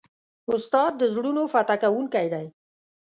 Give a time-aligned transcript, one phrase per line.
[0.53, 2.47] استاد د زړونو فتح کوونکی دی.